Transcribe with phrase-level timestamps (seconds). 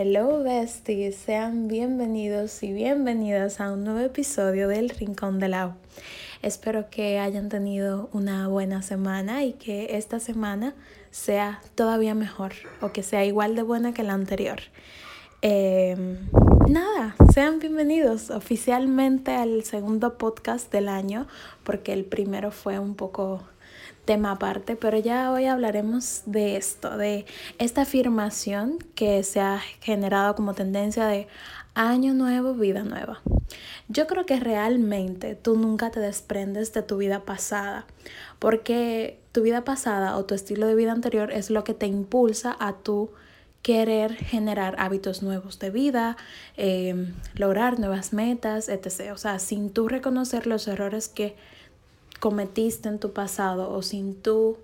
[0.00, 5.74] Hello besties, sean bienvenidos y bienvenidas a un nuevo episodio del Rincón de la
[6.40, 10.76] Espero que hayan tenido una buena semana y que esta semana
[11.10, 14.60] sea todavía mejor o que sea igual de buena que la anterior.
[15.42, 16.18] Em,
[16.68, 21.26] nada, sean bienvenidos oficialmente al segundo podcast del año
[21.64, 23.42] porque el primero fue un poco
[24.04, 27.26] tema aparte, pero ya hoy hablaremos de esto, de
[27.58, 31.28] esta afirmación que se ha generado como tendencia de
[31.74, 33.20] año nuevo, vida nueva.
[33.88, 37.86] Yo creo que realmente tú nunca te desprendes de tu vida pasada,
[38.38, 42.56] porque tu vida pasada o tu estilo de vida anterior es lo que te impulsa
[42.58, 43.10] a tu
[43.62, 46.16] querer generar hábitos nuevos de vida,
[46.56, 49.12] eh, lograr nuevas metas, etc.
[49.12, 51.36] O sea, sin tú reconocer los errores que
[52.20, 54.56] cometiste en tu pasado o sin tú,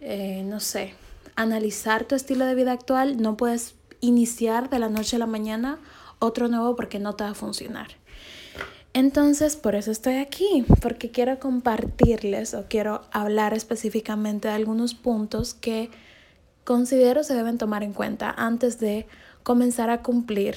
[0.00, 0.94] eh, no sé,
[1.36, 5.78] analizar tu estilo de vida actual, no puedes iniciar de la noche a la mañana
[6.18, 7.88] otro nuevo porque no te va a funcionar.
[8.92, 15.54] Entonces, por eso estoy aquí, porque quiero compartirles o quiero hablar específicamente de algunos puntos
[15.54, 15.90] que
[16.64, 19.06] considero se deben tomar en cuenta antes de
[19.44, 20.56] comenzar a cumplir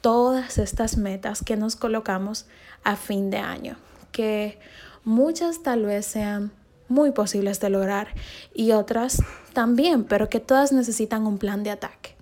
[0.00, 2.46] todas estas metas que nos colocamos
[2.84, 3.76] a fin de año,
[4.12, 4.58] que
[5.04, 6.52] muchas tal vez sean
[6.88, 8.08] muy posibles de lograr
[8.54, 9.22] y otras
[9.52, 12.14] también, pero que todas necesitan un plan de ataque.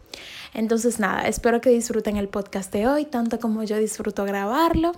[0.55, 4.92] Entonces nada, espero que disfruten el podcast de hoy, tanto como yo disfruto grabarlo.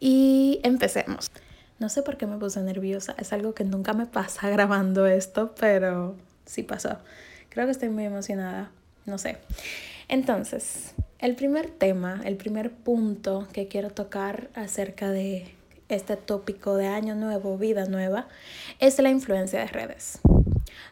[0.00, 1.30] Y empecemos.
[1.78, 5.54] No sé por qué me puse nerviosa, es algo que nunca me pasa grabando esto,
[5.58, 6.16] pero
[6.46, 6.98] sí pasó.
[7.50, 8.70] Creo que estoy muy emocionada,
[9.04, 9.38] no sé.
[10.08, 15.54] Entonces, el primer tema, el primer punto que quiero tocar acerca de
[15.94, 18.28] este tópico de año nuevo, vida nueva,
[18.78, 20.20] es la influencia de redes.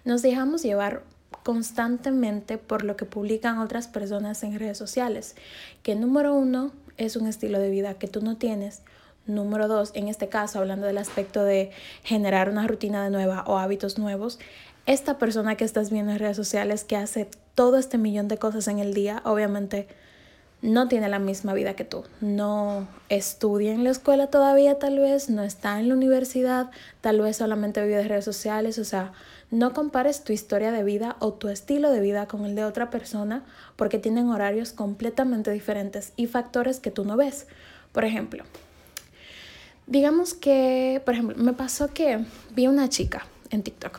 [0.04, 1.02] Nos dejamos llevar
[1.42, 5.36] constantemente por lo que publican otras personas en redes sociales,
[5.82, 8.82] que número uno es un estilo de vida que tú no tienes,
[9.26, 11.70] número dos, en este caso hablando del aspecto de
[12.02, 14.38] generar una rutina de nueva o hábitos nuevos,
[14.86, 18.66] esta persona que estás viendo en redes sociales que hace todo este millón de cosas
[18.68, 19.88] en el día, obviamente
[20.62, 22.04] no tiene la misma vida que tú.
[22.20, 27.36] No estudia en la escuela todavía tal vez, no está en la universidad, tal vez
[27.36, 29.12] solamente vive de redes sociales, o sea,
[29.50, 32.90] no compares tu historia de vida o tu estilo de vida con el de otra
[32.90, 33.44] persona
[33.76, 37.46] porque tienen horarios completamente diferentes y factores que tú no ves.
[37.92, 38.44] Por ejemplo,
[39.86, 43.98] digamos que, por ejemplo, me pasó que vi una chica en TikTok,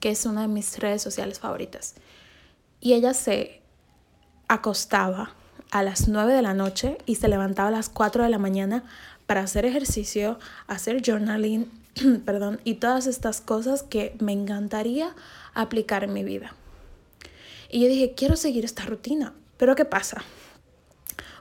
[0.00, 1.94] que es una de mis redes sociales favoritas,
[2.80, 3.60] y ella se
[4.48, 5.34] acostaba
[5.70, 8.84] a las 9 de la noche y se levantaba a las 4 de la mañana
[9.26, 11.70] para hacer ejercicio, hacer journaling,
[12.24, 15.14] perdón, y todas estas cosas que me encantaría
[15.54, 16.54] aplicar en mi vida.
[17.70, 20.22] Y yo dije, quiero seguir esta rutina, pero ¿qué pasa?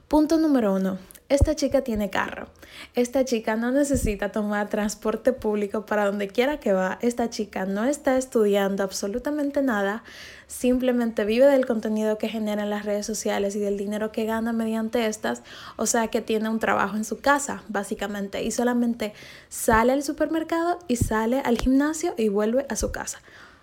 [0.08, 2.48] Punto número uno, esta chica tiene carro.
[2.96, 6.98] Esta chica no necesita tomar transporte público para donde quiera que va.
[7.04, 10.04] Esta chica no está estudiando absolutamente nada.
[10.48, 14.54] Simplemente vive del contenido que genera en las redes sociales y del dinero que gana
[14.54, 15.44] mediante estas.
[15.76, 18.44] O sea que tiene un trabajo en su casa, básicamente.
[18.44, 19.14] Y solamente
[19.50, 23.20] sale al supermercado y sale al gimnasio y vuelve a su casa.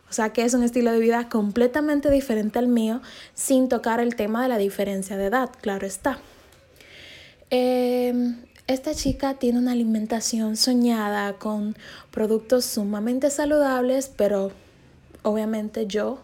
[0.09, 3.03] O sea que es un estilo de vida completamente diferente al mío
[3.35, 6.21] sin tocar el tema de la diferencia de edad, claro está.
[7.51, 8.37] Em,
[8.67, 11.77] esta chica tiene una alimentación soñada con
[12.11, 14.51] productos sumamente saludables, pero
[15.23, 16.19] obviamente yo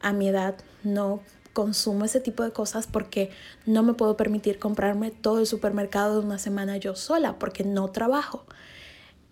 [0.00, 1.20] a mi edad no
[1.52, 3.30] consumo ese tipo de cosas porque
[3.66, 7.88] no me puedo permitir comprarme todo el supermercado de una semana yo sola porque no
[7.88, 8.44] trabajo.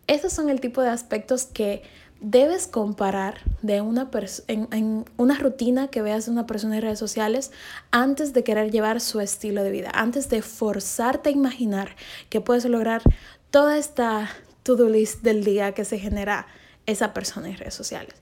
[0.08, 1.82] Esos son el tipo de aspectos que
[2.20, 4.10] debes comparar de una
[4.48, 7.52] en, en, una rutina que veas de una persona en redes sociales
[7.90, 11.96] antes de querer llevar su estilo de vida, antes de forzarte a imaginar
[12.28, 13.02] que puedes lograr
[13.50, 14.28] toda esta
[14.62, 16.46] to-do list del día que se genera
[16.86, 18.14] esa persona en redes sociales.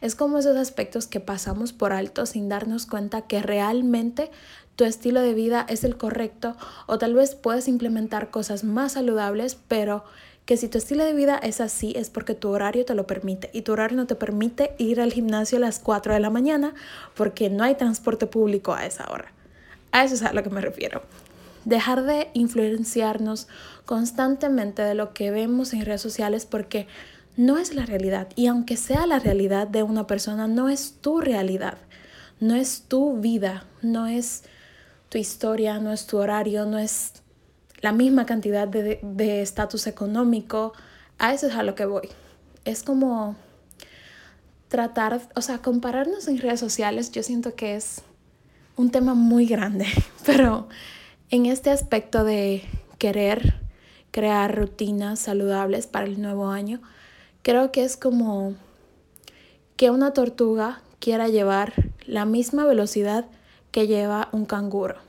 [0.00, 4.30] Es como esos aspectos que pasamos por alto sin darnos cuenta que realmente
[4.76, 6.56] tu estilo de vida es el correcto
[6.86, 10.04] o tal vez puedes implementar cosas más saludables, pero
[10.44, 13.50] que si tu estilo de vida es así es porque tu horario te lo permite
[13.52, 16.74] y tu horario no te permite ir al gimnasio a las 4 de la mañana
[17.14, 19.32] porque no hay transporte público a esa hora.
[19.90, 21.02] A eso es a lo que me refiero.
[21.64, 23.48] Dejar de influenciarnos
[23.86, 26.88] constantemente de lo que vemos en redes sociales porque
[27.36, 31.20] no es la realidad y aunque sea la realidad de una persona, no es tu
[31.20, 31.78] realidad,
[32.38, 34.44] no es tu vida, no es
[35.08, 37.23] tu historia, no es tu horario, no es
[37.84, 40.72] la misma cantidad de estatus económico.
[41.18, 42.08] A eso es a lo que voy.
[42.64, 43.36] Es como
[44.68, 48.00] tratar, o sea, compararnos en redes sociales, yo siento que es
[48.76, 49.84] un tema muy grande,
[50.24, 50.66] pero
[51.28, 52.64] en este aspecto de
[52.96, 53.60] querer
[54.12, 56.80] crear rutinas saludables para el nuevo año,
[57.42, 58.54] creo que es como
[59.76, 61.74] que una tortuga quiera llevar
[62.06, 63.26] la misma velocidad
[63.72, 65.03] que lleva un canguro.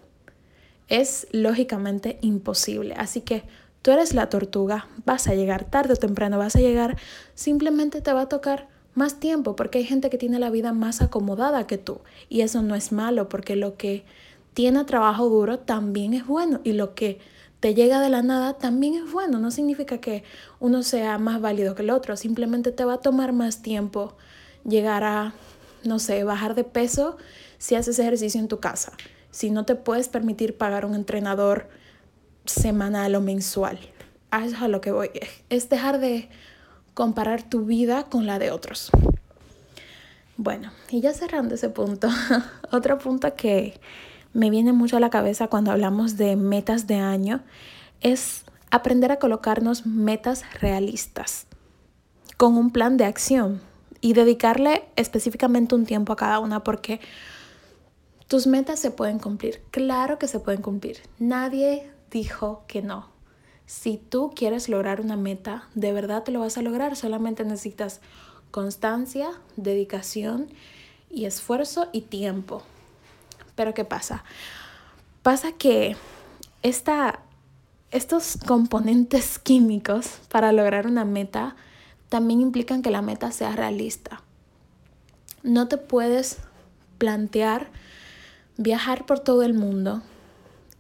[0.88, 3.44] Es lógicamente imposible, así que
[3.82, 6.98] tú eres la tortuga, vas a llegar tarde o temprano, vas a llegar,
[7.34, 11.02] simplemente te va a tocar más tiempo porque hay gente que tiene la vida más
[11.02, 12.00] acomodada que tú
[12.30, 14.06] y eso no es malo porque lo que
[14.54, 17.20] tiene trabajo duro también es bueno y lo que
[17.60, 19.40] te llega de la nada también es bueno.
[19.40, 20.24] No significa que
[20.60, 24.16] uno sea más válido que el otro, simplemente te va a tomar más tiempo
[24.64, 25.34] llegar a,
[25.84, 27.18] no sé, bajar de peso
[27.58, 28.94] si haces ejercicio en tu casa.
[29.36, 31.68] Si no te puedes permitir pagar un entrenador
[32.46, 33.78] semanal o mensual.
[34.32, 35.10] A eso es a lo que voy.
[35.50, 36.30] Es dejar de
[36.94, 38.92] comparar tu vida con la de otros.
[40.38, 42.08] Bueno, y ya cerrando ese punto,
[42.72, 43.78] otro punto que
[44.32, 47.42] me viene mucho a la cabeza cuando hablamos de metas de año
[48.00, 51.46] es aprender a colocarnos metas realistas
[52.38, 53.60] con un plan de acción
[54.00, 57.02] y dedicarle específicamente un tiempo a cada una porque
[58.27, 59.62] tus metas se pueden cumplir.
[59.72, 61.01] Claro que se pueden cumplir.
[61.19, 63.10] Nadie dijo que no.
[63.68, 66.95] Si tú quieres lograr una meta, de verdad te lo vas a lograr.
[66.95, 68.01] Solamente necesitas
[68.51, 70.50] constancia, dedicación
[71.10, 72.63] y esfuerzo y tiempo.
[73.56, 74.24] Pero ¿qué pasa?
[75.22, 75.95] Pasa que
[76.62, 77.19] esta,
[77.92, 81.56] estos componentes químicos para lograr una meta
[82.10, 84.22] también implican que la meta sea realista.
[85.44, 86.38] No te puedes
[86.98, 87.69] plantear
[88.57, 90.02] viajar por todo el mundo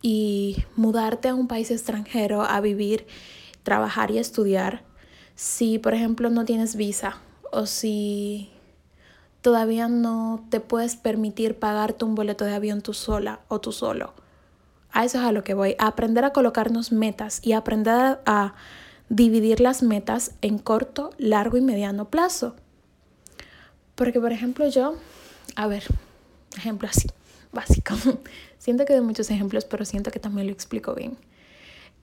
[0.01, 3.07] y mudarte a un país extranjero a vivir,
[3.63, 4.83] trabajar y estudiar
[5.35, 7.17] si, por ejemplo, no tienes visa
[7.51, 8.49] o si
[9.41, 14.13] todavía no te puedes permitir pagarte un boleto de avión tú sola o tú solo.
[14.91, 18.53] A eso es a lo que voy, a aprender a colocarnos metas y aprender a
[19.09, 22.55] dividir las metas en corto, largo y mediano plazo.
[23.95, 24.95] Porque, por ejemplo, yo,
[25.55, 25.83] a ver,
[26.57, 27.07] ejemplo así,
[27.55, 27.95] básico.
[28.59, 31.17] siento que doy muchos ejemplos, pero siento que también lo explico bien.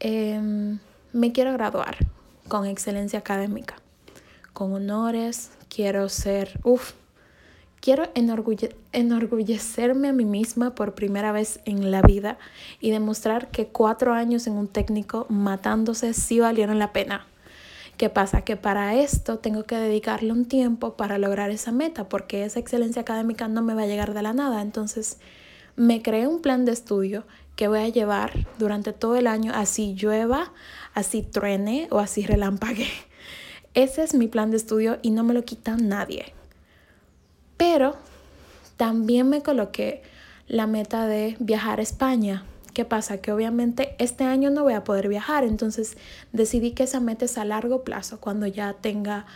[0.00, 0.80] Em,
[1.12, 1.98] me quiero graduar
[2.48, 3.76] con excelencia académica,
[4.52, 6.94] con honores, quiero ser, uff,
[7.82, 8.08] Quiero
[8.92, 12.38] enorgullecerme a mí misma por primera vez en la vida
[12.80, 17.26] y demostrar que cuatro años en un técnico matándose sí valieron la pena.
[17.96, 18.42] ¿Qué pasa?
[18.42, 23.02] Que para esto tengo que dedicarle un tiempo para lograr esa meta, porque esa excelencia
[23.02, 24.62] académica no me va a llegar de la nada.
[24.62, 25.18] Entonces,
[25.76, 27.24] me creé un plan de estudio
[27.56, 30.52] que voy a llevar durante todo el año, así llueva,
[30.94, 32.88] así truene o así relámpague.
[33.74, 36.34] Ese es mi plan de estudio y no me lo quita nadie.
[37.56, 37.96] Pero
[38.76, 40.02] también me coloqué
[40.48, 42.44] la meta de viajar a España.
[42.74, 43.18] ¿Qué pasa?
[43.18, 45.96] Que obviamente este año no voy a poder viajar, entonces
[46.32, 49.26] decidí que esa meta es a largo plazo, cuando ya tenga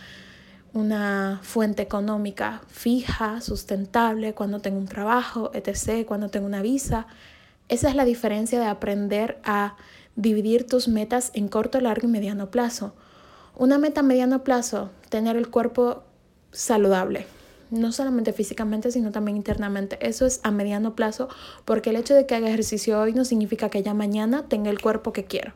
[0.72, 7.06] una fuente económica fija, sustentable, cuando tenga un trabajo, etc., cuando tenga una visa.
[7.68, 9.76] Esa es la diferencia de aprender a
[10.16, 12.94] dividir tus metas en corto, largo y mediano plazo.
[13.56, 16.02] Una meta a mediano plazo, tener el cuerpo
[16.52, 17.26] saludable,
[17.70, 19.98] no solamente físicamente, sino también internamente.
[20.06, 21.28] Eso es a mediano plazo,
[21.64, 24.80] porque el hecho de que haga ejercicio hoy no significa que ya mañana tenga el
[24.80, 25.52] cuerpo que quiero.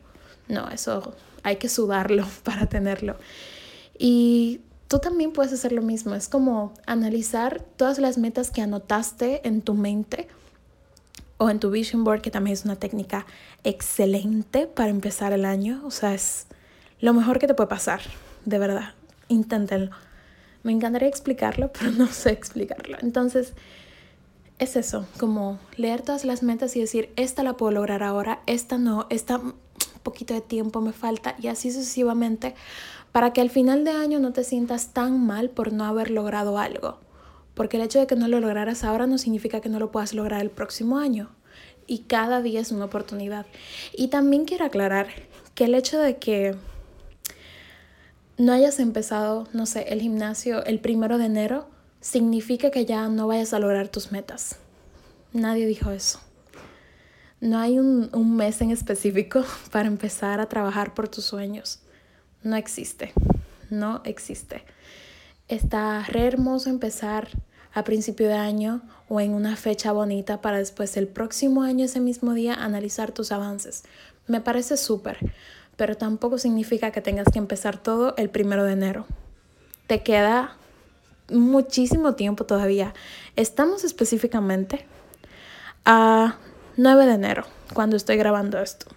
[0.48, 3.16] No, eso hay que sudarlo para tenerlo.
[3.98, 6.16] Y tú también puedes hacer lo mismo.
[6.16, 10.26] Es como analizar todas las metas que anotaste en tu mente
[11.38, 13.24] o en tu vision board, que también es una técnica
[13.62, 15.80] excelente para empezar el año.
[15.84, 16.48] O sea, es
[16.98, 18.00] lo mejor que te puede pasar,
[18.44, 18.94] de verdad.
[19.28, 19.92] Inténtenlo.
[20.64, 22.98] Me encantaría explicarlo, pero no sé explicarlo.
[23.00, 23.52] Entonces,
[24.58, 28.76] es eso, como leer todas las metas y decir, esta la puedo lograr ahora, esta
[28.76, 29.54] no, esta un
[30.02, 32.54] poquito de tiempo me falta y así sucesivamente,
[33.12, 36.58] para que al final de año no te sientas tan mal por no haber logrado
[36.58, 36.98] algo.
[37.54, 40.14] Porque el hecho de que no lo lograras ahora no significa que no lo puedas
[40.14, 41.30] lograr el próximo año.
[41.86, 43.46] Y cada día es una oportunidad.
[43.96, 45.08] Y también quiero aclarar
[45.54, 46.54] que el hecho de que
[48.38, 51.68] no hayas empezado, no sé, el gimnasio el primero de enero,
[52.00, 54.56] significa que ya no vayas a lograr tus metas.
[55.32, 56.20] Nadie dijo eso.
[57.40, 61.80] No hay un, un, mes en específico para empezar a trabajar por tus sueños.
[62.42, 63.12] No existe.
[63.70, 64.64] No existe.
[65.48, 67.28] Está re hermoso empezar
[67.72, 72.00] a principio de año o en una fecha bonita para después el próximo año, ese
[72.00, 73.84] mismo día, analizar tus avances.
[74.26, 75.18] Me parece súper
[75.80, 79.06] pero tampoco significa que tengas que empezar todo el primero de enero.
[79.86, 80.58] Te queda
[81.30, 82.92] muchísimo tiempo todavía.
[83.34, 84.84] Estamos específicamente
[85.86, 86.36] a
[86.76, 88.88] 9 de enero, cuando estoy grabando esto.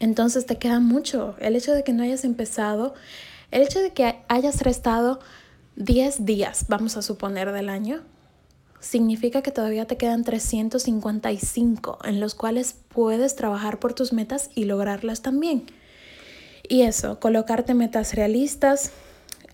[0.00, 1.34] Entonces te queda mucho.
[1.38, 2.94] El hecho de que no hayas empezado,
[3.50, 5.20] el hecho de que hayas restado
[5.76, 8.02] 10 días, vamos a suponer, del año,
[8.80, 14.64] significa que todavía te quedan 355 en los cuales puedes trabajar por tus metas y
[14.64, 15.66] lograrlas también.
[16.68, 18.92] Y eso, colocarte metas realistas,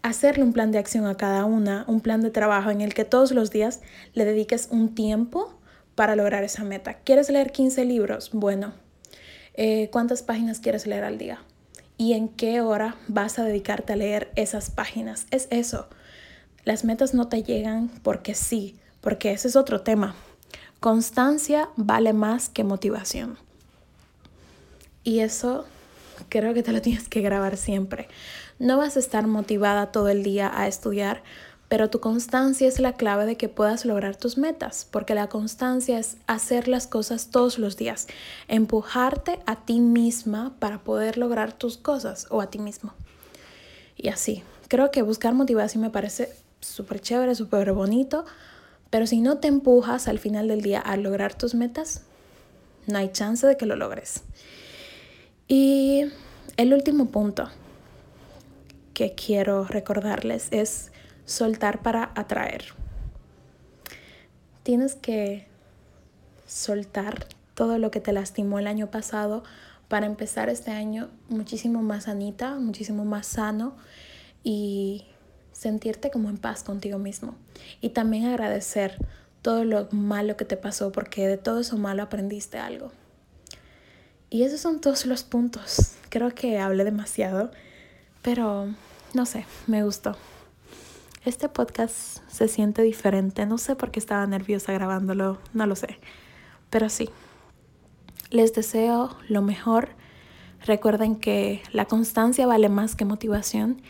[0.03, 3.05] hacerle un plan de acción a cada una, un plan de trabajo en el que
[3.05, 3.81] todos los días
[4.13, 5.55] le dediques un tiempo
[5.95, 6.95] para lograr esa meta.
[7.05, 8.31] ¿Quieres leer 15 libros?
[8.33, 8.75] Bueno,
[9.55, 11.43] eh, ¿cuántas páginas quieres leer al día?
[11.97, 15.27] ¿Y en qué hora vas a dedicarte a leer esas páginas?
[15.31, 15.89] Es eso.
[16.65, 20.15] Las metas no te llegan porque sí, porque ese es otro tema.
[20.81, 23.39] Constancia vale más que motivación.
[25.05, 25.67] Y eso
[26.29, 28.09] creo que te lo tienes que grabar siempre.
[28.59, 31.23] No vas a estar motivada todo el día a estudiar,
[31.75, 35.99] pero tu constancia es la clave de que puedas lograr tus metas, porque la constancia
[35.99, 38.07] es hacer las cosas todos los días,
[38.47, 42.95] empujarte a ti misma para poder lograr tus cosas o a ti mismo.
[43.97, 48.25] Y así, creo que buscar motivación me parece súper chévere, súper bonito,
[48.89, 52.03] pero si no te empujas al final del día a lograr tus metas,
[52.87, 54.23] no hay chance de que lo logres.
[55.49, 56.05] Y
[56.57, 57.49] el último punto
[58.93, 60.93] que quiero recordarles es
[61.25, 62.65] soltar para atraer.
[64.63, 65.47] Tienes que
[66.47, 69.45] soltar todo lo que te lastimó el año pasado
[69.89, 73.77] para empezar este año muchísimo más sanita, muchísimo más sano
[74.43, 75.05] y
[75.53, 77.37] sentirte como en paz contigo mismo.
[77.81, 78.97] Y también agradecer
[79.43, 82.93] todo lo malo que te pasó porque de todo eso malo aprendiste algo.
[84.31, 85.93] Y esos son todos los puntos.
[86.09, 87.51] Creo que hablé demasiado,
[88.23, 88.69] pero
[89.13, 90.17] no sé, me gustó.
[91.25, 93.47] Este podcast se siente diferente.
[93.47, 95.99] No sé por qué estaba nerviosa grabándolo, no lo sé.
[96.69, 97.09] Pero sí,
[98.29, 99.89] les deseo lo mejor.
[100.67, 103.81] Recuerden que la constancia vale más que motivación.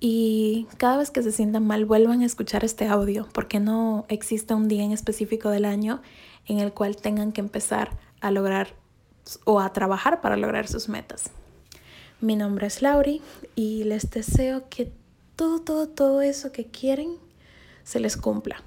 [0.00, 4.52] Y cada vez que se sientan mal, vuelvan a escuchar este audio, porque no existe
[4.52, 6.02] un día en específico del año
[6.46, 8.74] en el cual tengan que empezar a lograr
[9.44, 11.30] o a trabajar para lograr sus metas.
[12.20, 13.22] Mi nombre es Lauri
[13.54, 14.92] y les deseo que
[15.40, 17.16] todo, todo, todo eso que quieren
[17.82, 18.62] se les cumpla.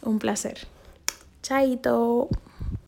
[0.00, 0.66] Un placer.
[1.42, 2.30] Chaito.